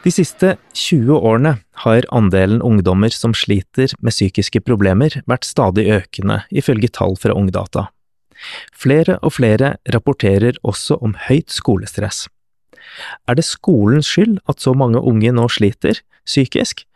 [0.00, 1.52] De siste 20 årene
[1.84, 7.84] har andelen ungdommer som sliter med psykiske problemer vært stadig økende, ifølge tall fra Ungdata.
[8.72, 12.24] Flere og flere rapporterer også om høyt skolestress.
[13.28, 16.86] Er det skolens skyld at så mange unge nå sliter psykisk,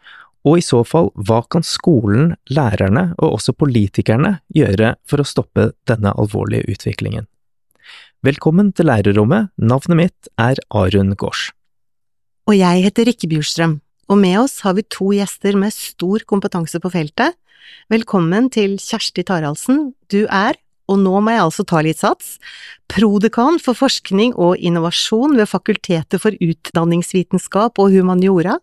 [0.45, 5.71] og i så fall, hva kan skolen, lærerne og også politikerne gjøre for å stoppe
[5.89, 7.27] denne alvorlige utviklingen?
[8.25, 11.51] Velkommen til lærerrommet, navnet mitt er Arun Gaars.
[12.49, 13.79] Og jeg heter Rikke Bjurstrøm,
[14.13, 17.37] og med oss har vi to gjester med stor kompetanse på feltet.
[17.93, 20.57] Velkommen til Kjersti Taraldsen, du er,
[20.93, 22.35] og nå må jeg altså ta litt sats,
[22.93, 28.59] prodekan for forskning og innovasjon ved Fakultetet for utdanningsvitenskap og humaniora,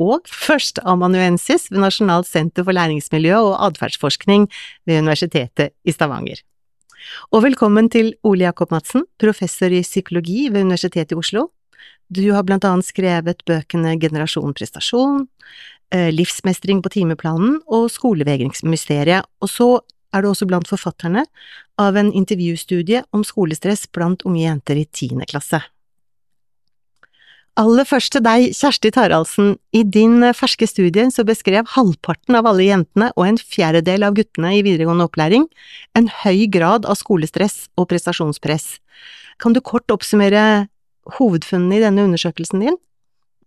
[0.00, 4.48] og førsteamanuensis ved Nasjonalt senter for læringsmiljø og atferdsforskning
[4.88, 6.40] ved Universitetet i Stavanger.
[7.32, 11.48] Og velkommen til Ole Jakob Madsen, professor i psykologi ved Universitetet i Oslo,
[12.10, 15.28] du har blant annet skrevet bøkene Generasjon prestasjon,
[15.94, 19.68] eh, Livsmestring på timeplanen og Skolevegringsmysteriet, og så
[20.12, 21.22] er du også blant forfatterne
[21.78, 25.62] av en intervjustudie om skolestress blant unge jenter i tiende klasse.
[27.58, 29.54] Aller først til deg, Kjersti Taraldsen.
[29.74, 34.14] I din eh, ferske studie så beskrev halvparten av alle jentene og en fjerdedel av
[34.18, 35.48] guttene i videregående opplæring
[35.98, 38.78] en høy grad av skolestress og prestasjonspress.
[39.42, 40.68] Kan du kort oppsummere
[41.18, 42.78] hovedfunnene i denne undersøkelsen din?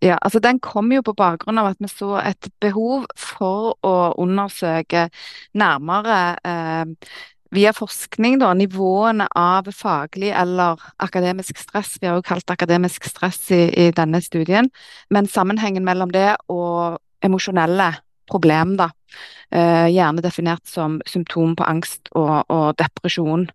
[0.04, 3.96] Ja, altså Den kom jo på bakgrunn av at vi så et behov for å
[4.20, 5.08] undersøke
[5.56, 7.14] nærmere eh,
[7.54, 11.98] via forskning da, nivåene av faglig eller akademisk stress.
[12.02, 14.70] Vi har jo kalt akademisk stress i, i denne studien.
[15.14, 17.94] Men sammenhengen mellom det og emosjonelle
[18.30, 18.90] problem, da.
[19.54, 23.46] Eh, gjerne definert som symptom på angst og, og, depresjon.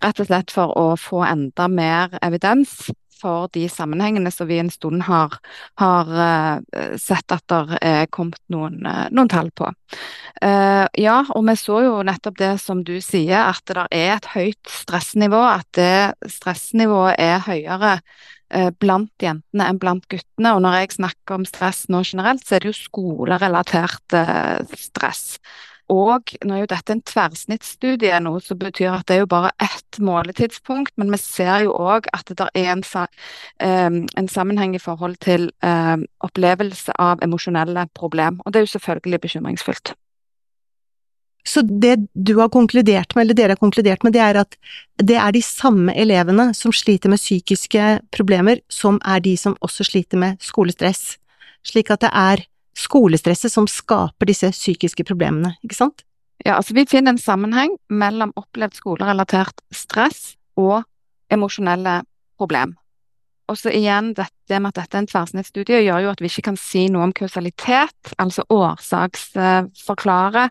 [0.00, 2.86] Rett og slett for å få enda mer evidens
[3.22, 5.38] for de sammenhengene som vi en stund har,
[5.80, 9.70] har uh, sett at det er kommet noen, uh, noen tall på.
[10.42, 14.30] Uh, ja, og vi så jo nettopp det som du sier, at det er et
[14.34, 15.40] høyt stressnivå.
[15.52, 17.96] At det stressnivået er høyere
[18.82, 20.50] blant jentene enn blant guttene.
[20.52, 24.16] Og når jeg snakker om stress nå generelt, så er det jo skolerelatert
[24.76, 25.38] stress.
[25.92, 29.50] Og nå er jo dette en tverrsnittsstudie, noe som betyr at det er jo bare
[29.60, 32.84] ett måletidspunkt, men vi ser jo òg at det er en,
[33.60, 35.50] en, sammenheng i forhold til
[36.24, 38.40] opplevelse av emosjonelle problem.
[38.44, 39.92] Og det er jo selvfølgelig bekymringsfullt.
[41.44, 44.56] Så det du har konkludert med, eller dere har konkludert med, det er at
[45.02, 49.84] det er de samme elevene som sliter med psykiske problemer, som er de som også
[49.90, 51.18] sliter med skolestress.
[51.66, 52.44] Slik at det er
[52.78, 56.04] skolestresset som skaper disse psykiske problemene, ikke sant?
[56.42, 60.82] Ja, altså vi finner en sammenheng mellom opplevd skolerelatert stress og
[61.32, 62.00] emosjonelle
[62.40, 62.74] problem.
[63.50, 66.46] Og så igjen, dette med at dette er en tverrsnittstudie, gjør jo at vi ikke
[66.46, 70.46] kan si noe om kausalitet, altså årsaksforklare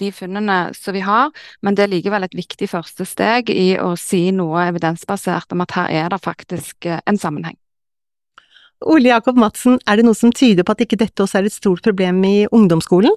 [0.00, 1.34] de funnene som vi har,
[1.66, 5.76] men det er likevel et viktig første steg i å si noe evidensbasert om at
[5.76, 7.58] her er det faktisk eh, en sammenheng.
[8.84, 11.54] Ole Jakob Madsen, er det noe som tyder på at ikke dette også er et
[11.54, 13.14] stort problem i ungdomsskolen?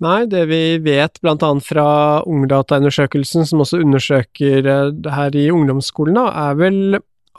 [0.00, 1.86] Nei, det vi vet blant annet fra
[2.24, 6.80] Ungdataundersøkelsen, som også undersøker eh, det her i ungdomsskolen, er vel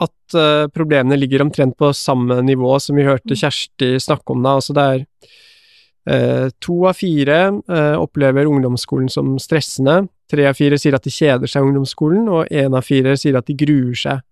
[0.02, 4.40] at uh, problemene ligger omtrent på samme nivå som vi hørte Kjersti snakke om.
[4.42, 5.02] da, altså det er
[6.08, 11.12] uh, To av fire uh, opplever ungdomsskolen som stressende, tre av fire sier at de
[11.12, 14.24] kjeder seg i ungdomsskolen, og én av fire sier at de gruer seg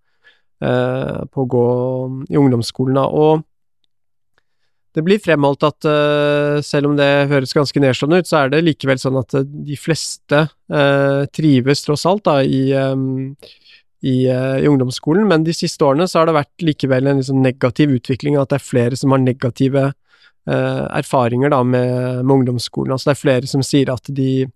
[0.61, 1.67] på å gå
[2.29, 2.99] i ungdomsskolen.
[3.01, 3.41] Og
[4.91, 8.63] det blir fremholdt at uh, selv om det høres ganske nedslående ut, så er det
[8.65, 10.45] likevel sånn at uh, de fleste
[11.35, 16.37] trives tross alt da, i, i, i, ungdomsskolen, men de siste årene så har det
[16.37, 19.89] vært likevel en liksom negativ utvikling, at det er flere som har negative
[20.47, 21.91] erfaringer da, med,
[22.23, 22.95] med, ungdomsskolen.
[22.95, 24.47] Altså det er flere som sier at de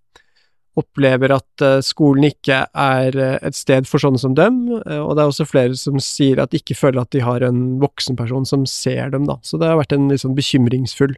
[0.79, 5.15] opplever at eh, skolen ikke er eh, et sted for sånne som dem, eh, og
[5.15, 8.47] det er også flere som sier at de ikke føler at de har en voksenperson
[8.49, 9.37] som ser dem, da.
[9.45, 11.15] Så det har vært en litt sånn bekymringsfull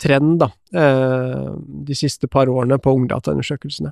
[0.00, 3.90] trend, da, de siste par årene på ungdataundersøkelsene.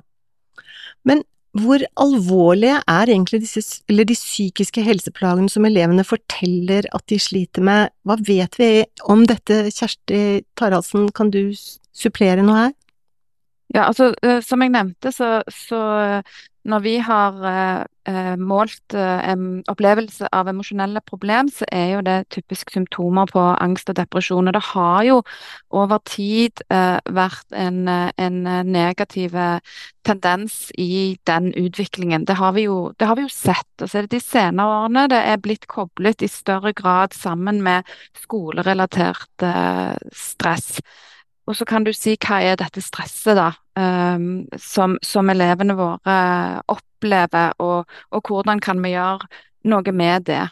[1.05, 1.21] Men
[1.53, 7.61] hvor alvorlige er egentlig disse, eller de psykiske helseplagene som elevene forteller at de sliter
[7.65, 7.93] med?
[8.09, 8.71] Hva vet vi
[9.05, 11.53] om dette, Kjersti Taraldsen, kan du
[11.93, 12.75] supplere noe her?
[13.75, 15.79] Ja, altså som jeg nevnte, så, så
[16.67, 17.37] når vi har
[18.05, 19.31] eh, målt eh,
[19.71, 24.49] opplevelse av emosjonelle problem, så er jo det typisk symptomer på angst og depresjon.
[24.49, 25.17] Og det har jo
[25.71, 28.39] over tid eh, vært en, en,
[28.69, 29.35] negativ
[30.05, 32.25] tendens i den utviklingen.
[32.27, 33.69] Det har vi jo, har vi jo sett.
[33.81, 37.63] Og så er det de senere årene det er blitt koblet i større grad sammen
[37.63, 37.87] med
[38.19, 39.47] skolerelatert
[40.15, 40.81] stress.
[41.49, 43.49] Og så kan du si hva er dette stresset, da,
[43.79, 46.19] um, som, som, elevene våre
[46.69, 49.25] opplever, og, og, hvordan kan vi gjøre
[49.69, 50.43] noe med det.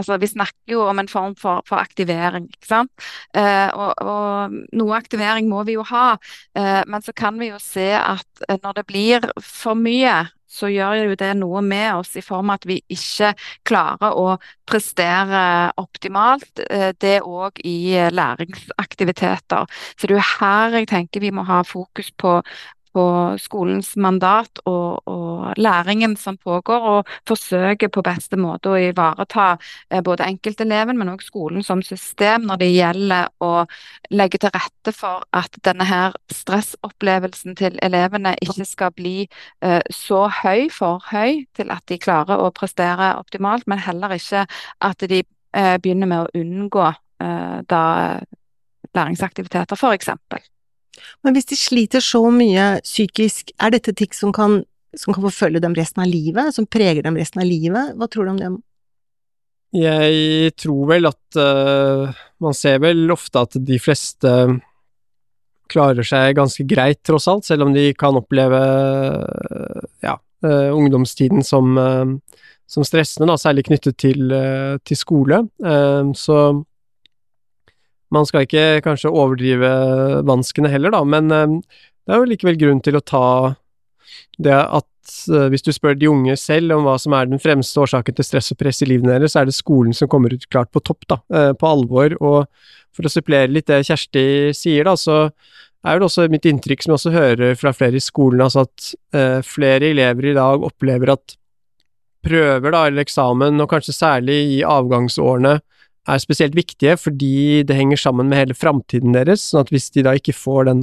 [0.00, 2.92] Altså, vi snakker jo om en form for, for aktivering, ikke sant.
[3.36, 6.14] Uh, og, og, noe aktivering må vi jo ha,
[6.56, 10.22] uh, men så kan vi jo se at uh, når det blir for mye,
[10.52, 13.32] så gjør jo det noe med oss i form av at vi ikke
[13.68, 14.36] klarer å
[14.68, 15.44] prestere
[15.80, 16.62] optimalt.
[16.68, 19.66] Eh, det òg i læringsaktiviteter.
[19.96, 22.40] Så det er jo her jeg tenker vi må ha fokus på
[22.92, 23.04] på
[23.40, 29.56] skolens mandat og, og, læringen som pågår, og forsøker på beste måte å ivareta
[29.90, 33.52] eh, både enkelteleven, men også skolen som system når det gjelder å
[34.12, 39.16] legge til rette for at denne her stressopplevelsen til elevene ikke skal bli
[39.64, 44.46] eh, så høy, for høy, til at de klarer å prestere optimalt, men heller ikke
[44.84, 47.82] at de eh, begynner med å unngå eh, da
[48.94, 50.10] læringsaktiviteter, f.eks.
[51.24, 54.60] Men hvis de sliter så mye psykisk, er dette ting som kan,
[54.96, 57.94] som kan forfølge dem resten av livet, som preger dem resten av livet?
[57.96, 58.52] Hva tror du om det?
[59.72, 62.12] Jeg tror vel at uh,
[62.44, 64.32] Man ser vel ofte at de fleste
[65.72, 71.40] klarer seg ganske greit, tross alt, selv om de kan oppleve uh, ja, uh, ungdomstiden
[71.46, 71.78] som,
[72.68, 74.34] som, stressende, da, særlig knyttet til,
[74.84, 75.38] til skole.
[76.20, 76.36] så
[78.12, 79.72] man skal ikke kanskje overdrive
[80.28, 81.58] vanskene heller, da, men eh,
[82.06, 83.26] det er jo likevel grunn til å ta
[84.42, 87.82] det at eh, hvis du spør de unge selv om hva som er den fremste
[87.82, 90.48] årsaken til stress og press i livene deres, så er det skolen som kommer ut
[90.52, 92.16] klart på topp, da, eh, på alvor.
[92.20, 92.46] Og
[92.92, 94.24] for å supplere litt det Kjersti
[94.56, 95.24] sier, da, så
[95.82, 98.92] er det også mitt inntrykk, som jeg også hører fra flere i skolen, altså at
[99.18, 101.36] eh, flere elever i dag opplever at
[102.22, 105.56] prøver da, eller eksamen, og kanskje særlig i avgangsårene,
[106.10, 110.04] er spesielt viktige fordi det henger sammen med hele framtiden deres, sånn at hvis de
[110.06, 110.82] da ikke får den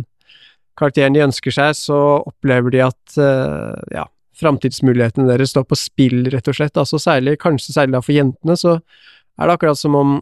[0.80, 4.06] karakteren de ønsker seg, så opplever de at uh, ja,
[4.40, 6.80] framtidsmulighetene deres står på spill, rett og slett.
[6.80, 10.18] Altså særlig, kanskje særlig da for jentene, så er det akkurat som om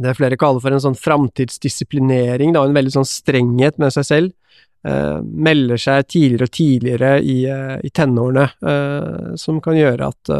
[0.00, 4.36] det flere kaller for en sånn framtidsdisiplinering, en veldig sånn strenghet med seg selv.
[4.80, 8.48] Uh, melder seg tidligere og tidligere i, uh, i tenårene,
[9.38, 10.34] som kan gjøre at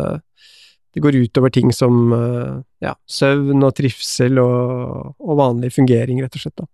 [0.95, 6.37] det går utover ting som eh, ja, søvn og trivsel og, og, vanlig fungering, rett
[6.37, 6.59] og slett.
[6.59, 6.71] da.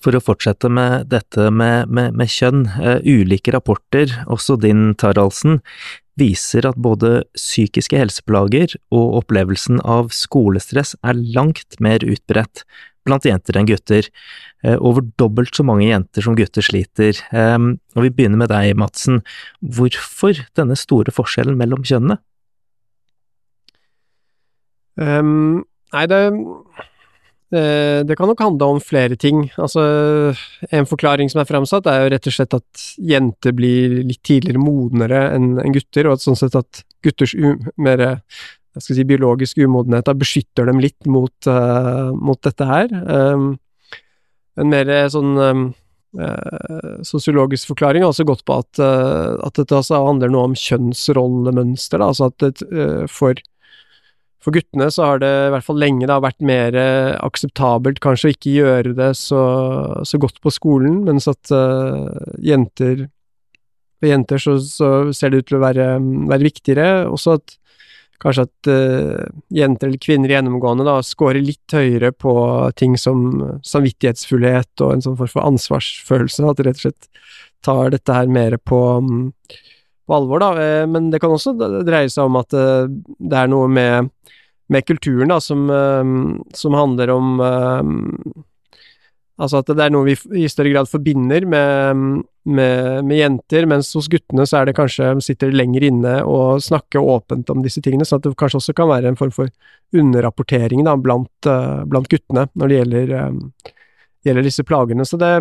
[0.00, 5.60] For å fortsette med dette med, med, med kjønn, uh, ulike rapporter, også din Taraldsen,
[6.20, 12.64] viser at både psykiske helseplager og opplevelsen av skolestress er langt mer utbredt
[13.08, 14.08] blant jenter enn gutter.
[14.64, 17.20] Uh, over dobbelt så mange jenter som gutter sliter.
[17.30, 19.20] Og vi begynner med deg, Madsen.
[19.60, 22.18] Hvorfor denne store forskjellen mellom kjønnene?
[24.98, 25.62] Um,
[25.94, 26.20] nei, det,
[27.50, 29.48] det, kan nok handle om flere ting.
[29.58, 29.82] Altså,
[30.70, 34.62] en forklaring som er framsatt, er jo rett og slett at jenter blir litt tidligere
[34.62, 37.34] modnere enn gutter, og at sånn sett at gutters
[37.80, 38.06] mer
[38.78, 42.92] si, biologisk umodenhet da beskytter dem litt mot, uh, mot dette her.
[43.06, 43.54] Um,
[44.60, 45.64] en mer sånn um,
[46.18, 50.58] uh, sosiologisk forklaring har også gått på at, uh, at dette altså handler noe om
[50.58, 53.40] kjønnsrollemønster, da, altså at det, for
[54.40, 58.30] for guttene så har det i hvert fall lenge da vært mer eh, akseptabelt kanskje
[58.30, 59.42] å ikke gjøre det så,
[60.08, 62.08] så godt på skolen, mens at uh,
[62.40, 63.08] jenter
[64.00, 65.86] For jenter så, så, ser det ut til å være,
[66.30, 66.86] være viktigere.
[67.12, 67.58] Også at
[68.20, 72.32] kanskje at uh, jenter eller kvinner gjennomgående da scorer litt høyere på
[72.80, 76.48] ting som samvittighetsfullhet og en sånn form for ansvarsfølelse.
[76.48, 77.10] At de rett og slett
[77.60, 78.80] tar dette her mer på,
[80.06, 80.86] på alvor, da.
[80.90, 84.10] Men det kan også dreie seg om at det er noe med
[84.70, 87.40] med kulturen, da, som, ehm, som handler om
[89.40, 92.00] Altså at det er noe vi i større grad forbinder med,
[92.44, 97.00] med, med, jenter, mens hos guttene så er det kanskje sitter lenger inne og snakker
[97.00, 99.48] åpent om disse tingene, så at det kanskje også kan være en form for
[99.96, 101.48] underrapportering da, blant,
[101.88, 103.14] blant guttene når det gjelder,
[104.28, 105.08] gjelder, disse plagene.
[105.08, 105.32] Så det,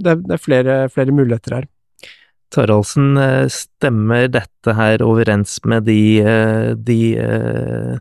[0.00, 1.68] det, det er flere, flere muligheter her.
[2.54, 7.98] Taraldsen, eh, stemmer dette her overens med de, eh, de uh,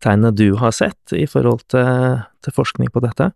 [0.00, 3.30] tegnene du har sett i forhold til, til, forskning på dette?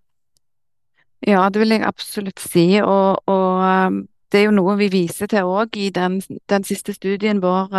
[1.27, 5.49] Ja, det vil jeg absolutt si, og, og det er jo noe vi viser til
[5.49, 6.19] òg i den,
[6.51, 7.71] den, siste studien vår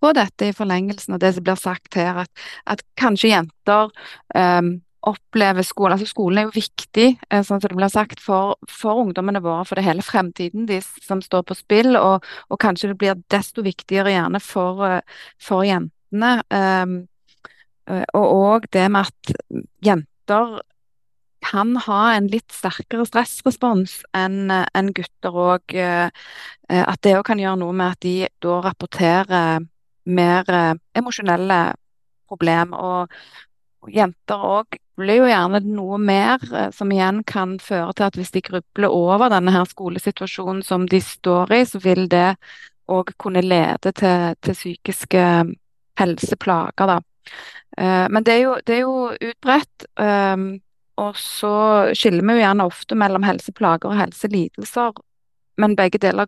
[0.00, 3.92] på dette, i forlengelsen av det som blir sagt her, at, at kanskje jenter
[4.34, 8.56] um, opplever skolen altså Skolen er jo viktig, uh, sånn som det blir sagt, for,
[8.68, 9.64] for, ungdommene våre.
[9.68, 13.64] For det hele fremtiden de, som står på spill, og, og, kanskje det blir desto
[13.66, 16.34] viktigere gjerne for, uh, for jentene.
[16.50, 17.00] Um,
[17.90, 20.60] og òg det med at jenter
[21.40, 25.74] kan ha en litt sterkere stressrespons enn en gutter òg.
[25.74, 26.08] Eh,
[26.68, 28.14] at det òg kan gjøre noe med at de
[28.44, 29.64] da rapporterer
[30.10, 31.60] mer eh, emosjonelle
[32.30, 32.76] problem.
[32.76, 33.20] Og,
[33.88, 38.32] jenter òg blir jo gjerne noe mer, eh, som igjen kan føre til at hvis
[38.36, 42.34] de grubler over denne her skolesituasjonen som de står i, så vil det
[42.90, 45.26] òg kunne lede til, til psykiske
[46.00, 46.98] helseplager, da.
[48.10, 49.84] Men det er jo, det er jo utbredt.
[51.00, 51.52] Og så
[51.94, 54.98] skiller vi jo gjerne ofte mellom helseplager og helselidelser,
[55.60, 56.26] men begge deler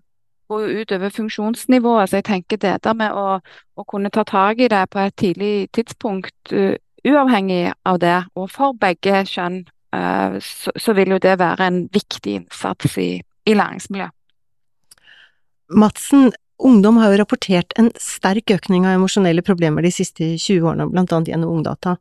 [0.52, 2.08] går jo ut over funksjonsnivået.
[2.08, 3.40] Så jeg tenker det der med å,
[3.76, 6.54] å kunne ta tak i det på et tidlig tidspunkt,
[7.09, 9.62] uavhengig av det, og for begge kjønn,
[9.97, 14.14] uh, så, vil jo det være en viktig innsats i, i læringsmiljøet.
[15.73, 16.32] Madsen,
[16.62, 21.14] ungdom har jo rapportert en sterk økning av emosjonelle problemer de siste 20 årene, blant
[21.14, 21.97] annet gjennom Ungdata.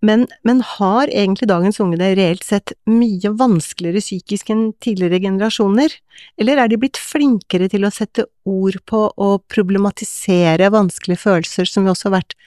[0.00, 5.92] Men, men, har egentlig dagens unge det reelt sett mye vanskeligere psykisk enn tidligere generasjoner,
[6.40, 11.84] eller er de blitt flinkere til å sette ord på og problematisere vanskelige følelser, som
[11.84, 12.38] jo også har vært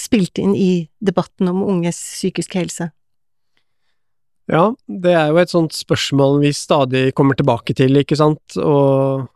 [0.00, 2.90] spilt inn i debatten om unges psykiske helse?
[4.50, 9.28] Ja, det er jo et sånt spørsmål vi stadig kommer tilbake til, ikke sant, og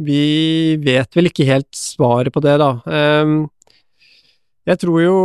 [0.00, 2.70] vi vet vel ikke helt svaret på det, da.
[2.88, 3.36] Ehm,
[4.64, 5.16] jeg tror jo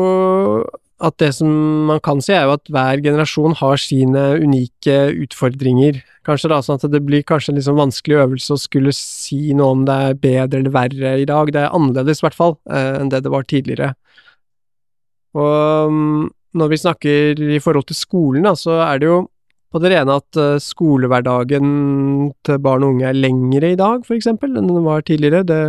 [0.99, 1.49] at det som
[1.87, 6.01] man kan si, er jo at hver generasjon har sine unike utfordringer.
[6.27, 9.77] Kanskje da, sånn at det blir kanskje en liksom vanskelig øvelse å skulle si noe
[9.77, 11.53] om det er bedre eller verre i dag.
[11.55, 13.93] Det er annerledes, i hvert fall, eh, enn det det var tidligere.
[15.37, 19.19] Og mm, når vi snakker i forhold til skolen, da, så er det jo
[19.69, 21.67] på det rene at uh, skolehverdagen
[22.45, 25.43] til barn og unge er lengre i dag, for eksempel, enn den var tidligere.
[25.45, 25.59] Det,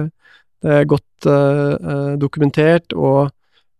[0.64, 3.28] det er godt uh, dokumentert, og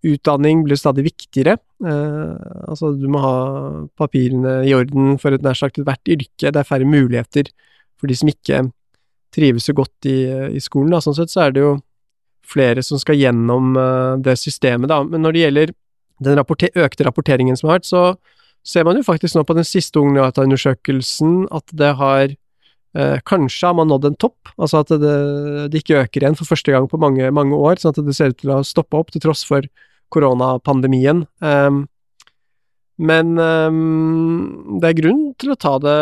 [0.04, 1.56] utdanning blir stadig viktigere.
[1.80, 2.36] Uh,
[2.68, 3.34] altså, du må ha
[4.00, 6.52] papirene i orden for et nær sagt ethvert yrke.
[6.52, 7.48] Det er færre muligheter
[8.00, 8.66] for de som ikke
[9.32, 10.18] trives så godt i,
[10.56, 10.92] i skolen.
[10.92, 11.00] Da.
[11.04, 11.78] Sånn sett så er det jo
[12.46, 15.02] flere som skal gjennom uh, det systemet, da.
[15.06, 15.74] Men når det gjelder
[16.20, 18.04] den rapporter økte rapporteringen som har vært, så
[18.66, 22.34] ser man jo faktisk nå på den siste Ungdata-undersøkelsen at det har
[22.98, 25.14] Eh, kanskje har man nådd en topp, altså at det,
[25.70, 28.32] det, ikke øker igjen for første gang på mange, mange år, sånn at det ser
[28.32, 29.66] ut til å stoppe opp til tross for
[30.10, 31.22] koronapandemien.
[31.38, 31.84] Um,
[32.98, 35.98] men um, det er grunn til å ta det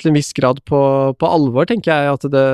[0.00, 0.80] til en viss grad på,
[1.18, 2.16] på alvor, tenker jeg.
[2.16, 2.46] At det,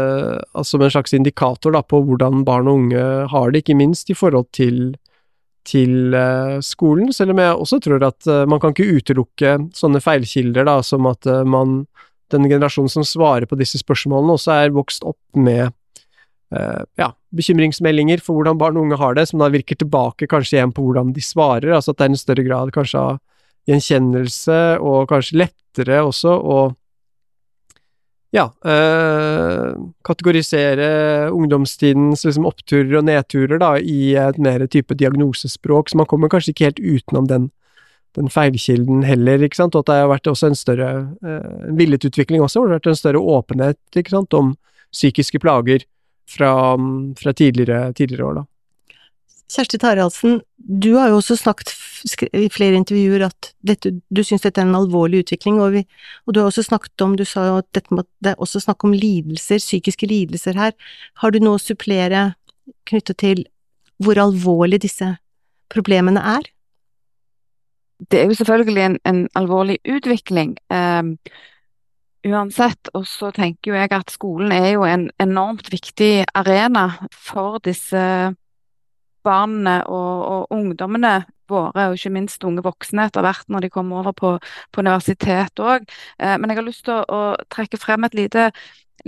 [0.52, 4.12] altså Som en slags indikator da, på hvordan barn og unge har det, ikke minst
[4.12, 4.94] i forhold til,
[5.68, 7.12] til uh, skolen.
[7.14, 11.10] Selv om jeg også tror at uh, man kan ikke utelukke sånne feilkilder da, som
[11.10, 11.82] at uh, man,
[12.34, 15.68] den generasjonen som svarer på disse spørsmålene, også er vokst opp med
[16.54, 20.58] uh, ja, bekymringsmeldinger for hvordan barn og unge har det, som da virker tilbake kanskje
[20.58, 23.20] igjen på hvordan de svarer, altså at det er en større grad kanskje av
[23.70, 26.60] gjenkjennelse, og kanskje lettere også å
[28.32, 29.74] ja, øh,
[30.08, 30.86] kategorisere
[31.36, 36.54] ungdomstidens liksom, oppturer og nedturer da, i et mer type diagnosespråk, så man kommer kanskje
[36.54, 37.50] ikke helt utenom den,
[38.16, 40.90] den feilkilden heller, ikke sant, og at det har vært også en større
[41.20, 44.54] øh, villet utvikling også, hvor det har vært en større åpenhet ikke sant, om
[44.92, 45.84] psykiske plager,
[46.32, 46.52] fra,
[47.18, 48.44] fra tidligere, tidligere, år, da.
[49.52, 51.74] Kjersti Taraldsen, du har jo også snakket
[52.32, 55.82] i flere intervjuer at dette, du syns dette er en alvorlig utvikling, og, vi,
[56.26, 58.94] og, du har også snakket om, du sa at dette det er også snakk om
[58.96, 60.74] lidelser, psykiske lidelser her.
[61.22, 62.32] Har du noe å supplere
[62.88, 63.46] knyttet til
[64.02, 65.14] hvor alvorlig disse
[65.72, 66.50] problemene er?
[68.10, 70.56] Det er jo selvfølgelig en, en alvorlig utvikling.
[70.74, 71.14] Um,
[72.26, 72.90] uansett.
[72.94, 78.02] Og så tenker jo jeg at skolen er jo en enormt viktig arena for disse
[79.22, 84.02] barna og, og, ungdommene våre, og ikke minst unge voksne etter hvert når de kommer
[84.02, 84.32] over på,
[84.72, 85.86] på universitet òg.
[86.18, 87.22] Eh, men jeg har lyst til å, å
[87.52, 88.50] trekke frem et lite,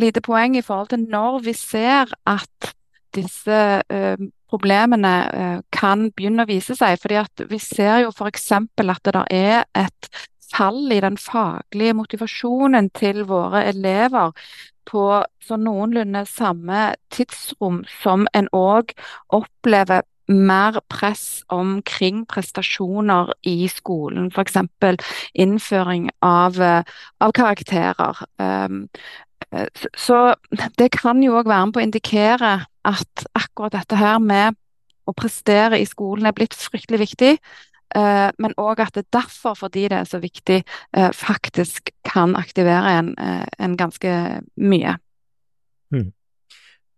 [0.00, 2.74] lite, poeng i forhold til når vi ser at
[3.14, 6.98] disse eh, problemene eh, kan begynne å vise seg.
[7.02, 8.50] fordi at Vi ser jo f.eks.
[8.52, 10.10] at det er et
[10.54, 14.32] fall i den faglige motivasjonen til våre elever
[14.88, 18.92] på så noenlunde samme tidsrom som en òg
[19.32, 24.56] opplever mer press omkring prestasjoner i skolen, f.eks.
[25.34, 26.56] innføring av,
[27.20, 28.24] av karakterer.
[28.40, 28.86] Um,
[29.54, 29.66] Eh,
[29.96, 30.34] så
[30.78, 32.54] det kan jo òg være med på å indikere
[32.84, 34.58] at akkurat dette her med
[35.04, 37.32] å prestere i skolen er blitt fryktelig viktig.
[37.94, 40.62] Eh, men òg at det derfor, fordi det er så viktig,
[40.96, 43.14] eh, faktisk kan aktivere en,
[43.58, 44.14] en ganske
[44.56, 44.96] mye.
[45.94, 46.12] Hmm.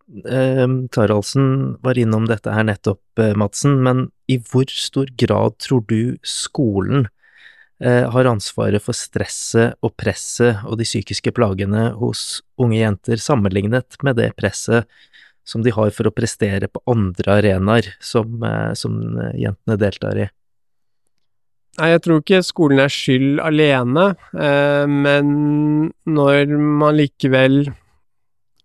[0.06, 3.02] Eh, Taraldsen var innom dette her nettopp,
[3.36, 7.08] Madsen, men i hvor stor grad tror du skolen
[7.80, 13.98] Eh, har ansvaret for stresset og presset og de psykiske plagene hos unge jenter, sammenlignet
[14.06, 14.88] med det presset
[15.44, 18.96] som de har for å prestere på andre arenaer som, eh, som
[19.36, 20.28] jentene deltar i?
[21.76, 27.74] Nei, jeg tror ikke skolen er skyld alene, eh, men når man likevel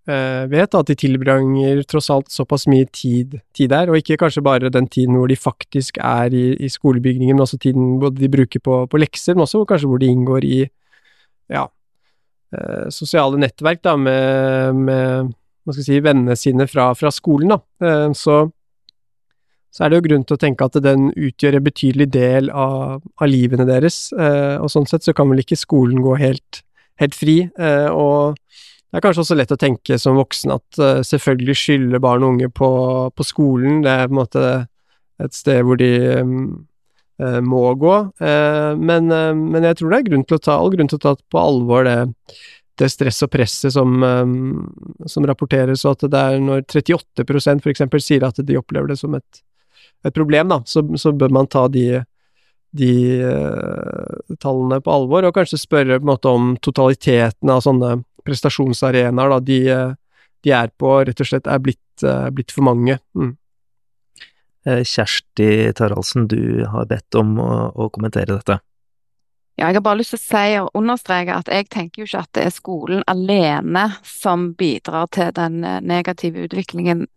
[0.06, 4.72] vet at de tilbringer tross alt såpass mye tid, tid, der, og ikke kanskje bare
[4.74, 8.60] den tiden hvor de faktisk er i, i skolebygningen, men også tiden både de bruker
[8.60, 10.64] på, på, lekser, men også kanskje hvor de inngår i
[11.52, 11.68] ja,
[12.58, 15.30] eh, sosiale nettverk da, med, med
[15.62, 17.54] hva skal si, vennene sine fra, fra skolen.
[17.54, 17.60] Da.
[17.86, 18.40] Eh, så,
[19.70, 23.06] så, er det jo grunn til å tenke at den utgjør en betydelig del av,
[23.22, 26.64] av livene deres, og sånn sett så kan vel ikke skolen gå helt,
[26.98, 27.38] helt fri.
[27.94, 28.42] og
[28.92, 32.34] det er kanskje også lett å tenke som voksen at uh, selvfølgelig skylder barn og
[32.36, 32.72] unge på,
[33.16, 34.44] på, skolen, det er på en måte
[35.22, 36.34] et sted hvor de um,
[37.24, 40.76] uh, må gå, uh, men, men, jeg tror det er grunn til å ta, all
[40.76, 41.96] grunn til å ta på alvor det,
[42.84, 44.68] det stresset og presset som, um,
[45.08, 49.00] som, rapporteres, og at det er når 38% for eksempel sier at de opplever det
[49.00, 49.44] som et,
[50.04, 52.04] et problem, da, så, så, bør man ta de
[52.72, 53.20] de
[54.40, 59.60] tallene på alvor, og kanskje spørre på en måte om totaliteten av sånne prestasjonsarenaer de,
[60.44, 62.98] de, er på, rett og slett er blitt, eh, blitt for mange.
[63.18, 63.36] Mm.
[64.66, 68.60] Eh, Kjersti Taraldsen, du har bedt om å, å, kommentere dette.
[69.58, 72.22] Ja, jeg har bare lyst til å si og understreke at jeg tenker jo ikke
[72.24, 77.08] at det er skolen alene som bidrar til den eh, negative utviklingen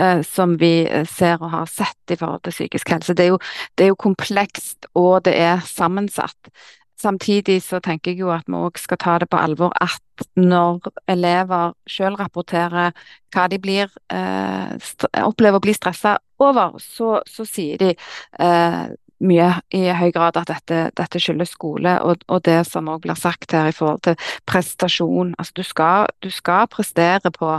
[0.00, 3.16] eh, som vi ser og har sett i forhold til psykisk helse.
[3.16, 3.42] Det er jo,
[3.76, 6.52] det er jo komplekst og det er sammensatt.
[7.00, 10.92] Samtidig så tenker jeg jo at vi òg skal ta det på alvor at når
[11.10, 12.92] elever selv rapporterer
[13.34, 14.76] hva de blir, eh,
[15.24, 17.90] opplever å bli stressa over, så, så, sier de
[18.38, 18.84] eh,
[19.24, 23.18] mye i høy grad at dette, dette skyldes skole, og, og det som òg blir
[23.18, 25.34] sagt her i forhold til prestasjon.
[25.38, 27.56] Altså du skal, du skal prestere på,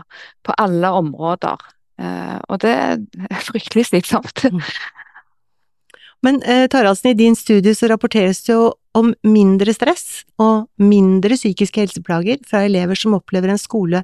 [0.47, 1.67] på alle områder,
[1.99, 4.47] eh, og det er fryktelig slitsomt.
[4.47, 4.63] Mm.
[6.25, 11.37] Men eh, Taraldsen, i din studie så rapporteres det jo om mindre stress og mindre
[11.37, 14.03] psykiske helseplager fra elever som opplever en skole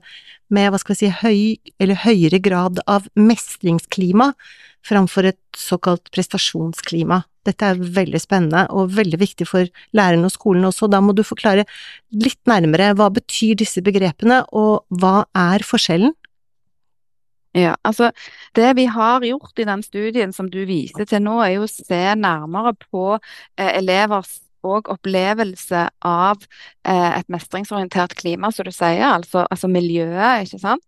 [0.51, 4.33] med hva skal vi si, høy eller høyere grad av mestringsklima
[4.85, 7.21] framfor et såkalt prestasjonsklima.
[7.45, 10.89] Dette er veldig spennende og veldig viktig for læreren og skolen også.
[10.91, 11.65] Da må du forklare
[12.13, 16.13] litt nærmere hva betyr disse begrepene, og hva er forskjellen?
[17.57, 18.11] Ja, altså
[18.55, 21.71] Det vi har gjort i den studien som du viser til nå, er jo å
[21.71, 26.43] se nærmere på eh, elevers og opplevelse av
[26.85, 30.85] eh, et mestringsorientert klima, som du sier, altså, altså miljøet, ikke sant?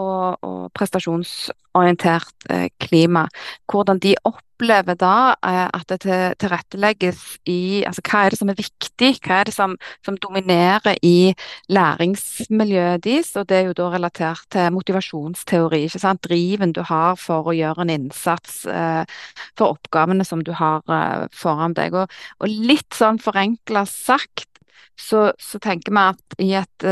[0.00, 3.26] Og, og prestasjonsorientert eh, klima.
[3.68, 8.56] Hvordan de opplever da eh, at det tilrettelegges i altså Hva er det som er
[8.56, 9.76] viktig, hva er det som,
[10.06, 11.34] som dominerer i
[11.68, 13.34] læringsmiljøet deres?
[13.36, 16.24] Og det er jo da relatert til motivasjonsteori, ikke sant?
[16.24, 19.04] driven du har for å gjøre en innsats eh,
[19.58, 20.80] for oppgavene som du har
[21.36, 21.92] foran deg.
[21.92, 24.48] Og, og litt sånn forenkla sagt
[24.96, 26.86] så, så, tenker vi at i et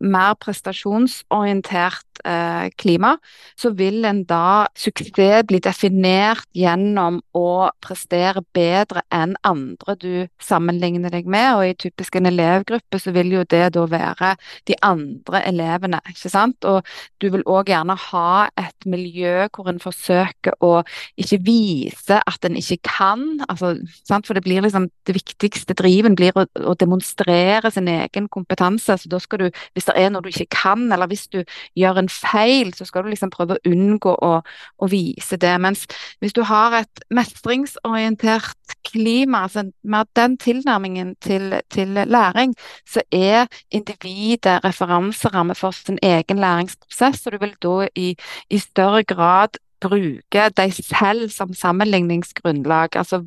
[0.00, 3.14] mer prestasjonsorientert eh, klima,
[3.56, 11.12] så vil en da suksess bli definert gjennom å prestere bedre enn andre du sammenligner
[11.12, 11.48] deg med.
[11.58, 14.34] Og i typisk en elevgruppe så vil jo det da være
[14.68, 16.64] de andre elevene, ikke sant.
[16.68, 16.80] Og
[17.20, 20.80] du vil òg gjerne ha et miljø hvor en forsøker å
[21.20, 23.76] ikke vise at en ikke kan, altså,
[24.08, 24.26] sant?
[24.26, 28.96] for det blir liksom det viktigste driven blir å, å demonstrere sin egen kompetanse.
[29.00, 31.42] så da skal du, hvis det er når du ikke kan, eller hvis du
[31.78, 34.32] gjør en feil, så skal du liksom prøve å unngå å,
[34.78, 35.54] å vise det.
[35.60, 35.86] Mens
[36.22, 42.54] hvis du har et mestringsorientert klima, altså mer den tilnærmingen til, til læring,
[42.88, 48.14] så er individet referanseramme for sin egen læringsprosess, og du vil da i,
[48.50, 53.22] i større grad bruke deg selv som sammenligningsgrunnlag, altså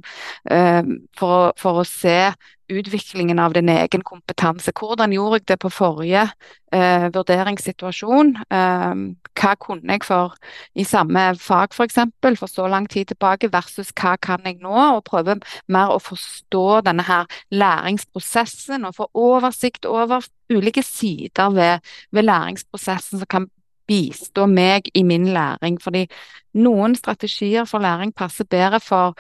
[0.52, 0.84] uh,
[1.18, 2.34] for, for, å se
[2.80, 4.74] utviklingen av din egen kompetanse.
[4.76, 6.24] Hvordan gjorde jeg det på forrige
[6.74, 8.36] eh, vurderingssituasjon?
[8.52, 9.04] Eh,
[9.40, 10.36] hva kunne jeg for
[10.76, 11.78] i samme fag f.eks.
[11.78, 14.74] For, eksempel, for så lang tid tilbake, versus hva kan jeg nå?
[14.74, 21.94] Og prøve mer å forstå denne her læringsprosessen og få oversikt over ulike sider ved,
[22.12, 23.50] ved læringsprosessen som kan
[23.88, 25.80] bistå meg i min læring.
[25.82, 26.06] Fordi
[26.54, 29.18] noen strategier for læring passer bedre for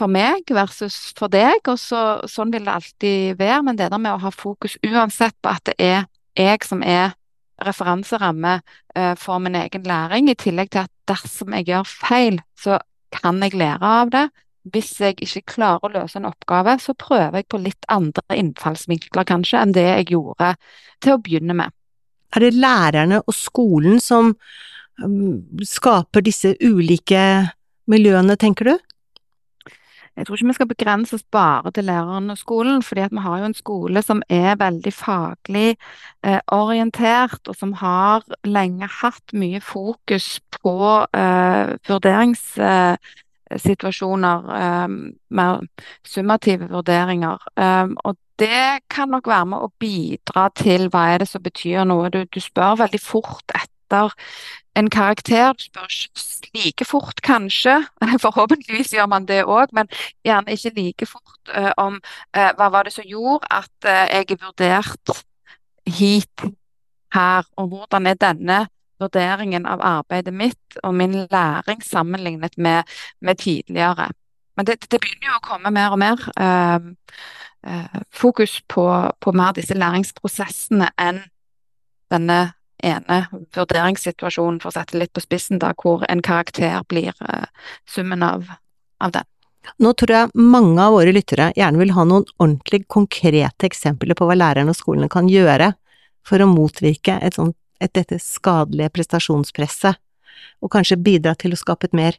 [0.00, 3.62] for meg versus for deg, og så, sånn vil det alltid være.
[3.66, 6.06] Men det der med å ha fokus uansett på at det er
[6.38, 7.16] jeg som er
[7.60, 12.78] referanseramme uh, for min egen læring, i tillegg til at dersom jeg gjør feil, så
[13.12, 14.28] kan jeg lære av det.
[14.70, 19.28] Hvis jeg ikke klarer å løse en oppgave, så prøver jeg på litt andre innfallsvinkler
[19.28, 20.54] kanskje enn det jeg gjorde
[21.00, 21.76] til å begynne med.
[22.36, 24.34] Er det lærerne og skolen som
[25.02, 27.24] um, skaper disse ulike
[27.90, 28.89] miljøene, tenker du?
[30.20, 33.38] Jeg tror ikke vi skal begrense oss bare til læreren og skolen, fordi vi har
[33.40, 35.76] jo en skole som er veldig faglig
[36.24, 44.88] eh, orientert, og som har lenge hatt mye fokus på eh, vurderingssituasjoner, eh,
[45.40, 45.60] mer
[46.04, 47.38] summative vurderinger.
[47.56, 51.84] Eh, og det kan nok være med å bidra til hva er det som betyr
[51.88, 52.10] noe.
[52.12, 53.79] Du, du spør veldig fort etter
[54.76, 55.52] en karakter.
[55.52, 57.76] Du spør ikke like fort, kanskje.
[58.24, 59.88] Forhåpentligvis gjør man det òg, men
[60.24, 62.00] gjerne ikke like fort uh, om
[62.36, 65.24] uh, hva var det som gjorde at uh, jeg er vurdert
[65.86, 66.46] hit,
[67.14, 68.58] her, og hvordan er denne
[69.00, 72.82] vurderingen av arbeidet mitt og min læring sammenlignet med,
[73.20, 74.10] med tidligere.
[74.56, 76.20] Men det, det, begynner jo å komme mer og mer
[78.12, 78.84] fokus på,
[79.20, 81.18] på mer disse læringsprosessene enn
[82.12, 82.38] denne
[82.86, 83.20] ene
[83.56, 87.46] vurderingssituasjonen, for å sette litt på spissen, da, hvor en karakter blir uh,
[87.88, 88.48] summen av,
[89.00, 89.28] av, den.
[89.82, 94.28] Nå tror jeg mange av våre lyttere gjerne vil ha noen ordentlig konkrete eksempler på
[94.28, 95.72] hva lærerne og skolene kan gjøre
[96.26, 100.00] for å motvirke et sånt, et, dette skadelige prestasjonspresset,
[100.60, 102.16] og kanskje bidra til å skape et mer,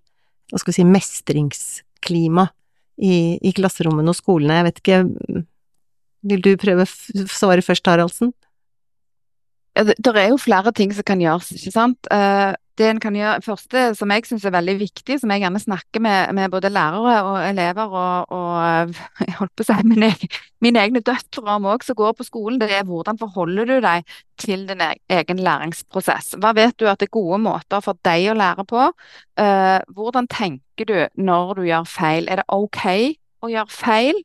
[0.50, 2.48] hva skal vi si, mestringsklima
[3.02, 4.60] i, i klasserommene og skolene.
[4.60, 5.00] Jeg vet ikke,
[6.32, 8.34] vil du prøve å svare først, Haraldsen?
[9.72, 12.08] Det er jo flere ting som kan gjøres, ikke sant.
[12.12, 15.62] Eh, det en kan gjøre, første som jeg syns er veldig viktig, som jeg gjerne
[15.62, 18.96] snakker med, med både lærere og elever og, og
[19.28, 20.10] jeg holdt på å si mine,
[20.64, 24.16] mine egne døtre om òg, som går på skolen, det er hvordan forholder du deg
[24.42, 26.34] til din e-, egen læringsprosess.
[26.42, 28.90] Hva vet du at det er gode måter for deg å lære på?
[29.40, 32.28] Uh, hvordan tenker du når du gjør feil?
[32.28, 32.84] Er det OK
[33.42, 34.24] å gjøre feil?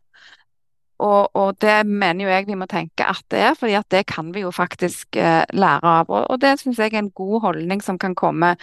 [0.98, 4.06] Og, og, det mener jo jeg vi må tenke at det er, fordi at det
[4.08, 6.08] kan vi jo faktisk eh, lære av.
[6.08, 8.54] Og, og det syns jeg er en god holdning som kan komme,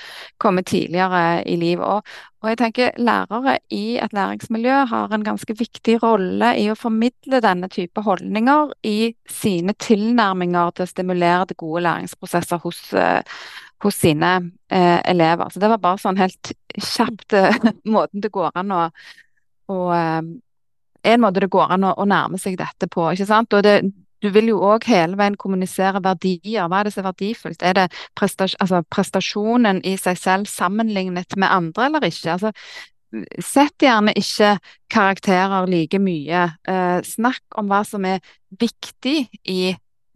[0.42, 1.86] komme tidligere i livet.
[1.86, 6.78] Og, og, jeg tenker lærere i et læringsmiljø har en ganske viktig rolle i å
[6.80, 13.22] formidle denne type holdninger i sine tilnærminger til å stimulere til gode læringsprosesser hos, eh,
[13.86, 14.34] hos sine
[14.72, 15.54] eh, elever.
[15.54, 17.62] Så det var bare sånn helt kjapt eh,
[17.96, 18.88] måten det går an å,
[19.94, 20.34] eh,
[21.04, 23.10] en måte det går an å, å nærme seg dette på.
[23.12, 23.54] ikke sant?
[23.54, 23.76] Og det,
[24.24, 26.70] du vil jo òg hele veien kommunisere verdier.
[26.72, 27.64] Hva er det som er verdifullt?
[27.66, 32.38] Er det prestas altså prestasjonen i seg selv sammenlignet med andre eller ikke?
[32.38, 32.54] Altså,
[33.46, 34.56] Sett gjerne ikke
[34.90, 36.48] karakterer like mye.
[36.66, 38.24] Eh, snakk om hva som er
[38.58, 39.60] viktig i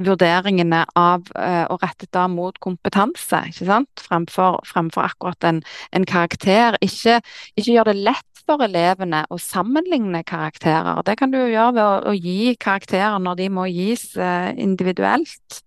[0.03, 4.03] vurderingene av og rettet da mot kompetanse, ikke sant?
[4.05, 5.63] Fremfor, fremfor akkurat en,
[5.95, 6.77] en karakter.
[6.85, 7.17] Ikke,
[7.57, 11.01] ikke gjør det lett for elevene å sammenligne karakterer.
[11.05, 15.61] Det kan du gjøre ved å, å gi karakterer når de må gis uh, individuelt.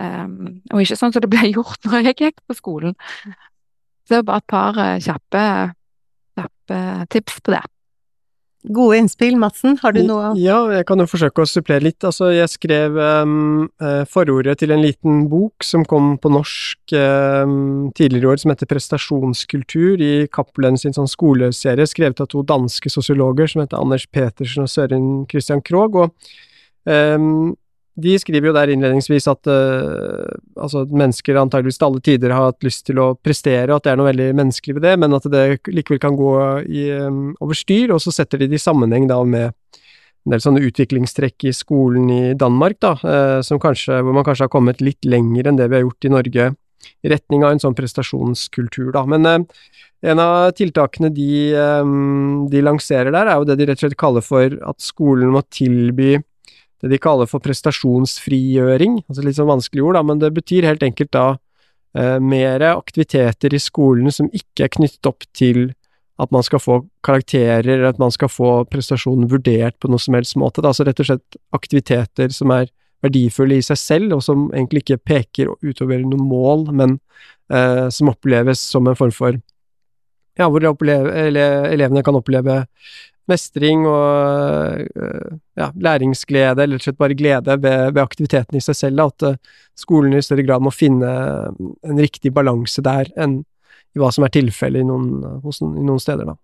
[0.00, 2.96] Um, og ikke sånn som det ble gjort når jeg gikk på skolen.
[4.06, 5.46] Så det er bare et par uh, kjappe,
[6.40, 7.64] kjappe tips på det.
[8.66, 9.76] Gode innspill, Madsen.
[9.82, 12.02] Har du noe Ja, jeg kan jo forsøke å supplere litt.
[12.06, 13.68] Altså, jeg skrev um,
[14.10, 18.70] forordet til en liten bok som kom på norsk um, tidligere i år, som heter
[18.70, 24.66] Prestasjonskultur, i Cappelen sin sånn skoleserie, skrevet av to danske sosiologer som heter Anders Petersen
[24.66, 26.02] og Søren Christian Krogh.
[26.02, 27.54] Og um,
[27.96, 30.28] de skriver jo der innledningsvis at uh,
[30.60, 33.92] altså mennesker antageligvis til alle tider har hatt lyst til å prestere, og at det
[33.94, 36.34] er noe veldig menneskelig ved det, men at det likevel kan gå
[37.06, 40.64] um, over styr, og så setter de det i sammenheng da med en del sånne
[40.66, 45.48] utviklingstrekk i skolen i Danmark, da, uh, kanskje, hvor man kanskje har kommet litt lenger
[45.48, 46.52] enn det vi har gjort i Norge,
[47.02, 49.06] i retning av en sånn prestasjonskultur, da.
[49.08, 49.66] Men uh,
[50.04, 51.32] en av tiltakene de,
[51.80, 55.32] um, de lanserer der, er jo det de rett og slett kaller for at skolen
[55.32, 56.18] må tilby
[56.86, 59.00] det de kaller for prestasjonsfrigjøring.
[59.06, 61.26] Altså litt sånn vanskelig ord, da, men det betyr helt enkelt da
[61.98, 65.68] eh, mer aktiviteter i skolen som ikke er knyttet opp til
[66.22, 70.38] at man skal få karakterer, at man skal få prestasjonen vurdert på noe som helst
[70.40, 70.62] måte.
[70.62, 70.72] Da.
[70.72, 72.70] Altså rett og slett aktiviteter som er
[73.04, 76.96] verdifulle i seg selv, og som egentlig ikke peker utover noe mål, men
[77.52, 79.42] eh, som oppleves som en form for
[80.36, 82.62] Ja, hvor elevene kan oppleve
[83.30, 88.62] mestring og eh, ja, læringsglede, eller rett og slett bare glede ved, ved aktiviteten i
[88.64, 89.08] seg selv.
[89.10, 91.12] At uh, skolen i større grad må finne
[91.56, 93.40] en riktig balanse der enn
[93.96, 96.36] i hva som er tilfellet i, noen, i noen steder, da.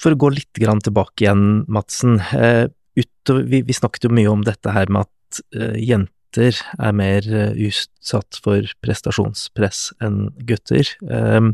[0.00, 2.20] For å gå litt tilbake igjen, Madsen.
[2.36, 6.94] Eh, utover, vi, vi, snakket jo mye om dette her med at uh, jenter er
[6.96, 10.88] mer uh, utsatt for prestasjonspress enn gutter.
[11.04, 11.52] Um,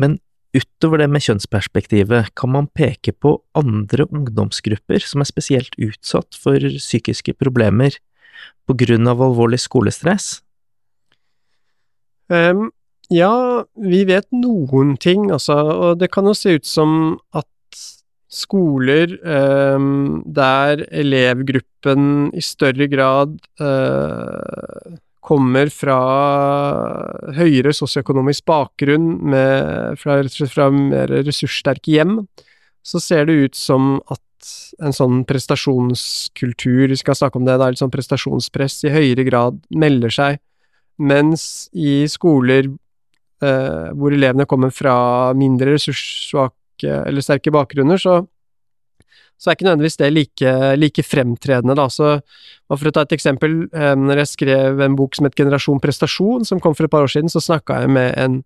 [0.00, 0.18] men
[0.56, 6.58] utover det med kjønnsperspektivet, kan man peke på andre ungdomsgrupper som er spesielt utsatt for
[6.58, 7.96] psykiske problemer
[8.66, 10.40] på grunn av alvorlig skolestress?
[12.30, 12.70] Um,
[13.10, 17.46] ja, vi vet noen ting, altså, og det kan jo se ut som at
[18.30, 25.98] skoler um, der elevgruppen i større grad uh, kommer fra
[27.36, 32.18] høyere sosioøkonomisk bakgrunn, med, fra, fra mer ressurssterke hjem,
[32.82, 34.20] så ser det ut som at
[34.80, 39.60] en sånn prestasjonskultur, vi skal snakke om det, da, litt sånn prestasjonspress, i høyere grad
[39.68, 40.40] melder seg,
[41.00, 42.70] mens i skoler
[43.44, 44.96] eh, hvor elevene kommer fra
[45.36, 48.22] mindre ressurssvake eller sterke bakgrunner, så
[49.40, 51.86] så er ikke nødvendigvis det like, like fremtredende, da.
[51.88, 52.18] Så
[52.68, 56.44] for å ta et eksempel, eh, når jeg skrev en bok som het Generasjon prestasjon,
[56.44, 58.42] som kom for et par år siden, så snakka jeg med en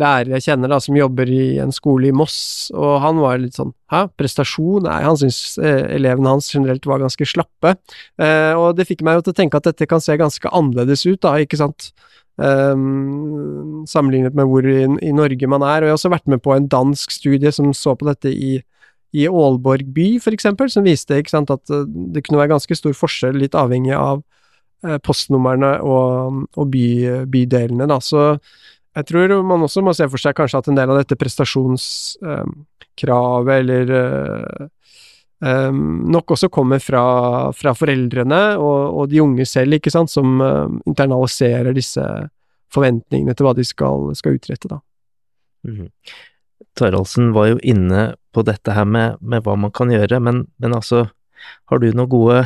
[0.00, 3.58] lærer jeg kjenner da, som jobber i en skole i Moss, og han var litt
[3.58, 4.88] sånn hæ, prestasjon?
[4.88, 7.76] Nei, han syntes eh, elevene hans generelt var ganske slappe.
[8.18, 11.06] Eh, og det fikk meg jo til å tenke at dette kan se ganske annerledes
[11.06, 11.92] ut, da, ikke sant.
[12.40, 15.84] Um, sammenlignet med hvor i, i, Norge man er.
[15.84, 18.56] Og jeg har også vært med på en dansk studie som så på dette i
[19.12, 22.92] i Aalborg by, for eksempel, som viste sant, at eh, det kunne være ganske stor
[22.96, 24.22] forskjell, litt avhengig av
[24.86, 26.86] eh, postnumrene og, og by,
[27.32, 27.98] bydelene, da.
[28.00, 28.18] Så
[28.96, 33.54] jeg tror man også må se for seg kanskje at en del av dette prestasjonskravet,
[33.58, 34.66] eller eh,
[36.16, 37.04] nok også kommer fra,
[37.56, 40.26] fra foreldrene og, og, de unge selv, ikke sant, som
[40.86, 42.04] internaliserer disse
[42.72, 44.78] forventningene til hva de skal, skal utrette, da.
[45.66, 45.88] Mm -hmm.
[46.78, 50.76] Taraldsen var jo inne på dette her med, med hva man kan gjøre, men, men,
[50.76, 51.04] altså,
[51.68, 52.38] har du noen gode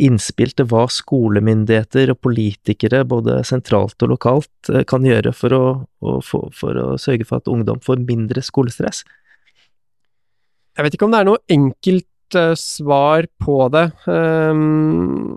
[0.00, 5.64] innspill til hva skolemyndigheter og politikere, både sentralt og lokalt, eh, kan gjøre for å,
[6.24, 9.02] for, for å sørge for at ungdom får mindre skolestress?
[10.78, 13.90] Jeg vet ikke om det er noe enkelt uh, svar på det.
[14.06, 15.34] Um,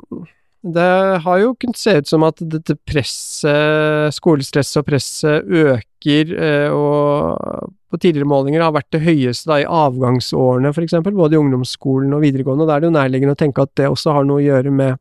[0.64, 0.90] det
[1.26, 7.72] har jo kunnet se ut som at dette presset, skolestresset og presset øker, uh, og
[7.94, 12.24] på tidligere målinger har vært det høyeste da, i avgangsårene, f.eks., både i ungdomsskolen og
[12.24, 12.66] videregående.
[12.66, 14.74] og Da er det jo nærliggende å tenke at det også har noe å gjøre
[14.74, 15.00] med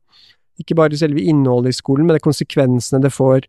[0.60, 3.46] ikke bare selve innholdet i skolen, men det konsekvensene det får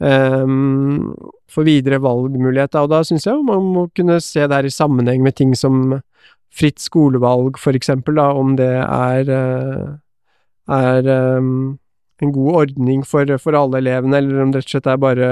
[0.00, 1.10] um,
[1.50, 2.86] for videre valgmuligheter.
[2.86, 5.98] Og da syns jeg man må kunne se det her i sammenheng med ting som
[6.50, 9.90] fritt skolevalg, eksempel, om det er, eh,
[10.76, 11.78] er um,
[12.20, 15.30] en god ordning for, for, alle elevene, eller om det rett og slett er bare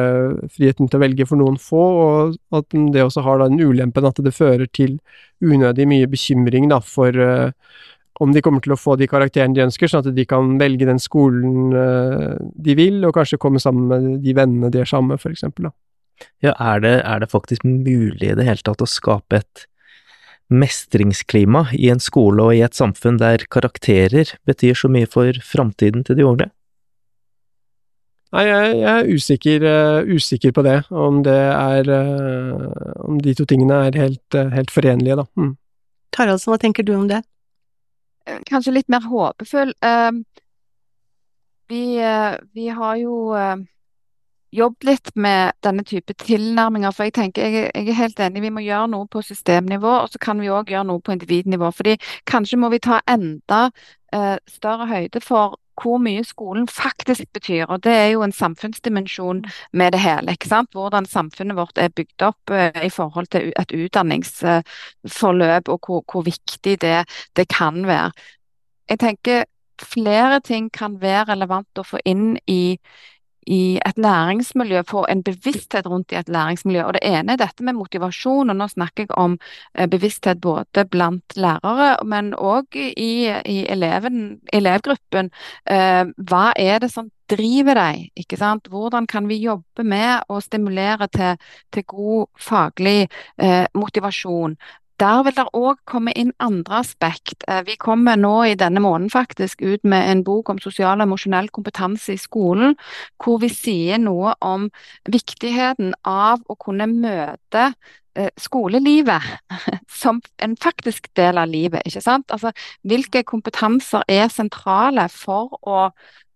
[0.55, 4.09] friheten til å velge for noen få, og at det også har da den ulempen
[4.09, 4.97] at det fører til
[5.45, 7.51] unødig mye bekymring da, for uh,
[8.19, 10.89] om de kommer til å få de karakterene de ønsker, sånn at de kan velge
[10.89, 15.15] den skolen uh, de vil, og kanskje komme sammen med de vennene de er sammen
[15.15, 15.69] med, for eksempel.
[15.69, 15.77] Da.
[16.49, 19.69] Ja, er det, er det faktisk mulig i det hele tatt å skape et
[20.49, 26.07] mestringsklima i en skole og i et samfunn der karakterer betyr så mye for framtiden
[26.09, 26.49] til de unge?
[28.29, 32.67] Nei, jeg, jeg er usikker, uh, usikker, på det, om det er uh,
[33.09, 35.25] Om de to tingene er helt, uh, helt forenlige, da.
[35.41, 35.55] Mm.
[36.13, 37.23] Taraldsen, hva tenker du om det?
[38.51, 39.73] Kanskje litt mer håpefull.
[39.81, 40.21] Ehm,
[41.73, 41.97] vi,
[42.53, 43.15] vi, har jo
[44.55, 48.53] jobbet litt med denne type tilnærminger, for jeg tenker jeg, jeg, er helt enig, vi
[48.55, 51.71] må gjøre noe på systemnivå, og så kan vi òg gjøre noe på individnivå.
[51.71, 53.69] fordi kanskje må vi ta enda
[54.49, 57.67] større høyde for hvor mye skolen faktisk betyr.
[57.69, 60.33] Og det er jo en samfunnsdimensjon med det hele.
[60.33, 60.73] ikke sant?
[60.73, 66.23] Hvordan samfunnet vårt er bygd opp uh, i forhold til et utdanningsforløp, og hvor, hvor
[66.23, 67.05] viktig det,
[67.37, 68.11] det, kan være.
[68.89, 69.45] Jeg tenker
[69.83, 72.79] flere ting kan være relevant å få inn i,
[73.49, 76.85] i et læringsmiljø, få en bevissthet rundt i et læringsmiljø.
[76.85, 79.39] Og Det ene er dette med motivasjon, og nå snakker jeg om
[79.75, 85.31] eh, bevissthet både blant lærere, men òg i, i eleven, elevgruppen.
[85.71, 88.11] Eh, hva er det som driver deg?
[88.17, 88.69] ikke sant?
[88.69, 91.41] Hvordan kan vi jobbe med å stimulere til,
[91.73, 93.09] til god faglig
[93.41, 94.59] eh, motivasjon?
[94.99, 97.45] Der vil det òg komme inn andre aspekt.
[97.47, 101.07] Eh, vi kommer nå i denne måneden faktisk ut med en bok om sosial og
[101.07, 102.75] emosjonell kompetanse i skolen,
[103.23, 104.67] hvor vi sier noe om
[105.07, 107.69] viktigheten av å kunne møte
[108.19, 109.23] eh, skolelivet
[110.01, 111.87] som en faktisk del av livet.
[111.87, 112.35] ikke sant?
[112.35, 112.51] Altså,
[112.83, 115.79] Hvilke kompetanser er sentrale for å,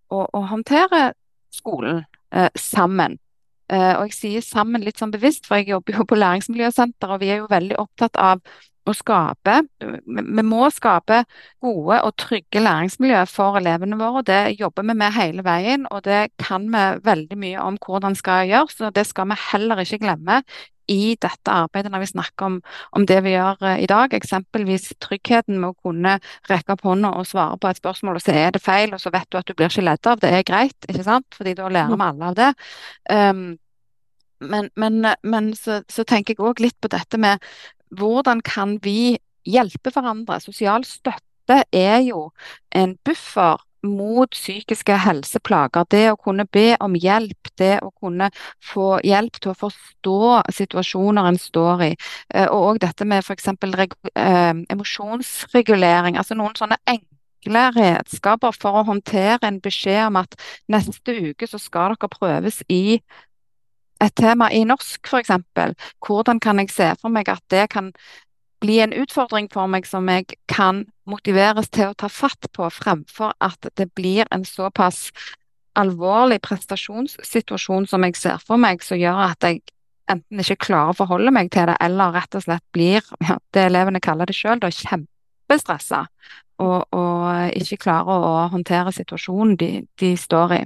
[0.06, 1.08] å, å håndtere
[1.50, 3.18] skolen eh, sammen?
[3.72, 7.22] Uh, og jeg sier sammen litt sånn bevisst, for jeg jobber jo på læringsmiljøsenter, og
[7.22, 8.42] vi er jo veldig opptatt av
[8.82, 11.22] å skape Vi må skape
[11.62, 14.24] gode og trygge læringsmiljø for elevene våre.
[14.26, 18.50] Det jobber vi med hele veien, og det kan vi veldig mye om hvordan skal
[18.50, 18.80] gjøres.
[18.82, 20.42] og Det skal vi heller ikke glemme
[20.90, 22.60] i dette arbeidet når vi snakker om,
[22.92, 24.14] om det vi gjør uh, i dag.
[24.18, 26.18] Eksempelvis tryggheten med å kunne
[26.50, 29.12] rekke opp hånda og svare på et spørsmål, og så er det feil, og så
[29.14, 30.22] vet du at du blir ikke ledd av.
[30.22, 31.28] Det er greit, ikke sant?
[31.38, 32.50] Fordi da lærer vi alle av det.
[33.14, 33.44] Um,
[34.50, 37.42] men, men, men så, så, tenker jeg òg litt på dette med
[37.98, 40.40] hvordan kan vi hjelpe hverandre.
[40.40, 42.30] Sosial støtte er jo
[42.74, 45.86] en buffer mot psykiske helseplager.
[45.90, 48.30] Det å kunne be om hjelp, det å kunne
[48.62, 50.18] få hjelp til å forstå
[50.58, 51.92] situasjoner en står i.
[52.34, 53.48] Eh, og òg dette med f.eks.
[53.48, 56.18] Eh, emosjonsregulering.
[56.20, 60.38] Altså noen sånne enkle redskaper for å håndtere en beskjed om at
[60.70, 63.00] neste uke så skal dere prøves i
[64.02, 65.32] et tema i norsk, f.eks.
[66.02, 67.92] Hvordan kan jeg se for meg at det kan
[68.62, 73.34] bli en utfordring for meg som jeg kan motiveres til å ta fatt på, fremfor
[73.42, 75.08] at det blir en såpass
[75.78, 79.62] alvorlig prestasjonssituasjon som jeg ser for meg, som gjør at jeg
[80.12, 83.66] enten ikke klarer å forholde meg til det, eller rett og slett blir, ja, det
[83.70, 86.04] elevene kaller det sjøl, kjempestressa.
[86.62, 87.24] Og, og,
[87.58, 90.62] ikke klarer å håndtere situasjonen de, de står i.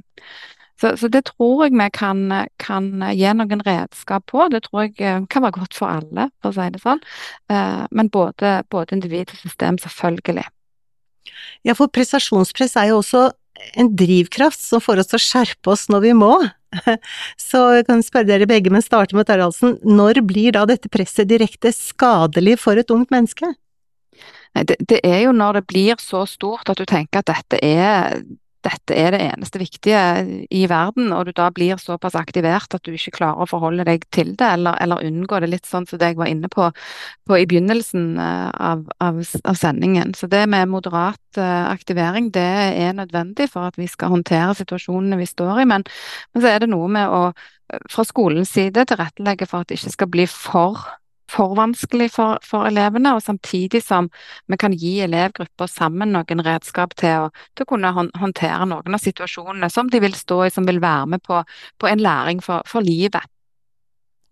[0.81, 2.27] Så, så, det tror jeg vi kan,
[2.61, 4.45] kan, gi noen redskap på.
[4.53, 7.01] Det tror jeg eh, kan være godt for alle, for å si det sånn.
[7.53, 10.45] Eh, men både, både individ og system, selvfølgelig.
[11.67, 13.31] Ja, for prestasjonspress er jo også
[13.81, 16.33] en drivkraft som får oss til å skjerpe oss når vi må.
[17.49, 19.79] Så jeg kan spørre dere begge, men starte med Taraldsen.
[19.81, 23.55] Når blir da dette presset direkte skadelig for et ungt menneske?
[24.57, 28.23] Det, det, er jo når det blir så stort at du tenker at dette er
[28.67, 30.01] dette er det eneste viktige
[30.51, 34.07] i verden, og du da blir såpass aktivert at du ikke klarer å forholde deg
[34.15, 36.69] til det, eller, eller unngå det, litt sånn som det jeg var inne på,
[37.27, 40.15] på i begynnelsen eh, av, av, av, sendingen.
[40.19, 45.21] Så det med moderat uh, aktivering, det er nødvendig for at vi skal håndtere situasjonene
[45.21, 45.87] vi står i, men,
[46.35, 49.81] men så er det noe med å eh, fra skolens side tilrettelegge for at det
[49.81, 50.87] ikke skal bli for
[51.31, 54.11] for vanskelig for, for, elevene, og samtidig som
[54.47, 59.03] vi kan gi elevgrupper sammen noen redskap til å, til å kunne håndtere noen av
[59.03, 61.43] situasjonene som de vil stå i, som vil være med på,
[61.79, 63.27] på en læring for, for livet.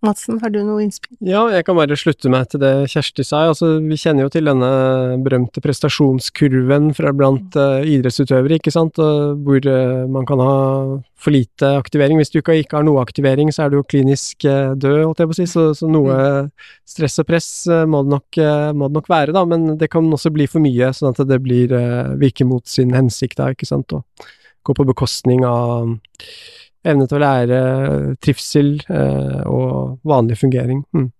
[0.05, 1.17] Madsen, har du noe innspill?
[1.25, 3.45] Ja, jeg kan bare slutte meg til det Kjersti sa.
[3.51, 4.69] Altså, vi kjenner jo til denne
[5.25, 10.55] berømte prestasjonskurven fra blant uh, idrettsutøvere, ikke sant, og hvor uh, man kan ha
[11.25, 12.21] for lite aktivering.
[12.21, 15.25] Hvis du ikke, ikke har noe aktivering, så er du jo klinisk uh, død, holdt
[15.25, 16.53] jeg på å si, så, så noe mm.
[16.95, 17.51] stress og press
[17.89, 18.41] må det, nok,
[18.77, 21.41] må, det nok, være, da, men det kan også bli for mye, sånn at det
[21.45, 21.73] blir
[22.21, 24.29] virker mot sin hensikt, da, ikke sant, og
[24.65, 25.97] gå på bekostning av
[26.85, 27.61] evne til å lære,
[28.25, 30.83] trivsel eh, og vanlig fungering.
[30.95, 31.11] Mm.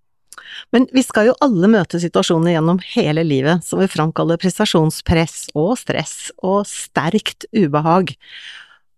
[0.75, 5.75] Men vi skal jo alle møte situasjoner gjennom hele livet som vil framkalle prestasjonspress og
[5.81, 8.15] stress og sterkt ubehag.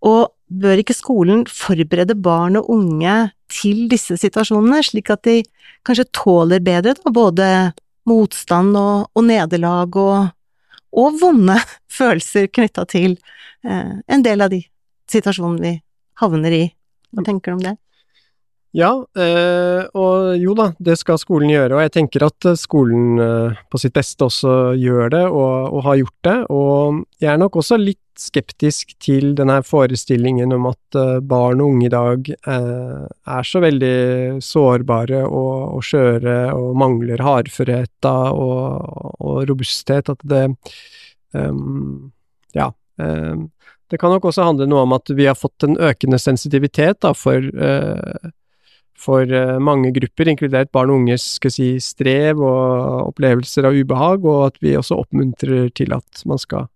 [0.07, 3.17] Og bør ikke skolen forberede barn og unge
[3.51, 5.41] til disse situasjonene, slik at de
[5.87, 7.49] kanskje tåler bedre da, både
[8.07, 10.31] motstand og, og nederlag og,
[10.95, 11.59] og vonde
[11.99, 13.17] følelser knytta til
[13.67, 14.63] eh, en del av de
[15.11, 15.75] situasjonene vi
[16.21, 16.65] havner i.
[17.15, 17.77] Hva tenker du om det?
[18.77, 23.21] Ja, øh, og jo da, det skal skolen gjøre, og jeg tenker at eh, skolen
[23.23, 26.35] øh, på sitt beste også gjør det, og, og, har gjort det.
[26.53, 30.99] Og jeg er nok også litt skeptisk til denne forestillingen om at
[31.29, 38.09] barn og unge i dag er så veldig sårbare og, og skjøre og mangler hardførhet
[38.09, 40.47] og, og, robusthet at det
[41.37, 42.09] um,
[42.57, 42.71] Ja.
[42.97, 43.51] Um,
[43.91, 47.13] det kan nok også handle noe om at vi har fått en økende sensitivitet da,
[47.15, 48.31] for, uh,
[48.99, 54.27] for uh, mange grupper, inkludert barn og unges skal si, strev og opplevelser av ubehag,
[54.27, 56.69] og at vi også oppmuntrer til at man skal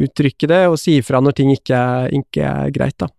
[0.00, 2.96] uttrykke det og si ifra når ting ikke er, ikke er greit.
[3.00, 3.10] da.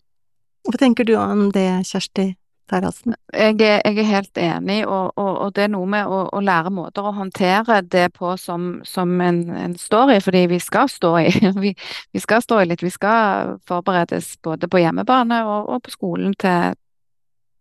[0.66, 2.32] Hva tenker du om det, Kjersti
[2.70, 3.16] Taraldsen?
[3.34, 6.72] Jeg jeg er helt enig, og, og, og, det er noe med å, å, lære
[6.72, 11.12] måter å håndtere det på som, som en, en, står i, fordi vi skal stå
[11.20, 11.32] i.
[11.62, 11.74] Vi,
[12.14, 12.84] vi, skal stå i litt.
[12.84, 16.78] Vi skal forberedes både på hjemmebane og, og på skolen til,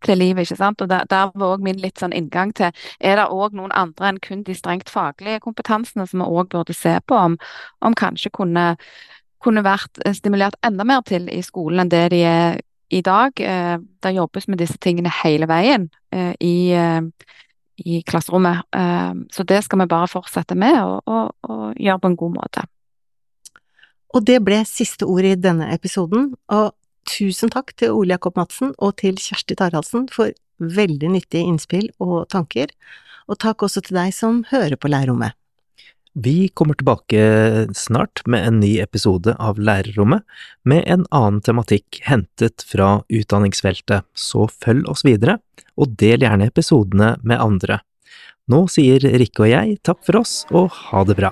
[0.05, 0.81] til livet, ikke sant.
[0.81, 4.11] Og der, der var òg min litt sånn inngang til Er det òg noen andre
[4.11, 7.37] enn kun de strengt faglige kompetansene som vi òg burde se på om,
[7.81, 8.73] om kanskje kunne,
[9.43, 12.61] kunne vært stimulert enda mer til i skolen enn det de er
[12.91, 13.39] i dag.
[13.39, 16.55] Eh, det jobbes med disse tingene hele veien eh, i,
[17.81, 18.67] i klasserommet.
[19.33, 22.67] Så det skal vi bare fortsette med og, og, og gjøre på en god måte.
[24.11, 26.33] Og det ble siste ord i denne episoden.
[26.51, 26.73] Og
[27.09, 30.31] Tusen takk til Ole Jakob Madsen og til Kjersti Taraldsen for
[30.61, 32.69] veldig nyttige innspill og tanker,
[33.27, 35.33] og takk også til deg som hører på Lærerrommet.
[36.13, 40.25] Vi kommer tilbake snart med en ny episode av Lærerrommet,
[40.67, 45.37] med en annen tematikk hentet fra utdanningsfeltet, så følg oss videre,
[45.79, 47.79] og del gjerne episodene med andre.
[48.51, 51.31] Nå sier Rikke og jeg takk for oss, og ha det bra.